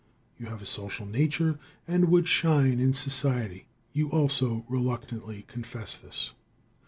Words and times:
You 0.39 0.47
have 0.47 0.63
a 0.63 0.65
social 0.65 1.05
nature, 1.05 1.59
and 1.87 2.09
would 2.09 2.27
shine 2.27 2.79
in 2.79 2.95
society. 2.95 3.67
You 3.93 4.09
also 4.09 4.65
reluctantly 4.67 5.45
confess 5.47 5.95
this. 5.95 6.31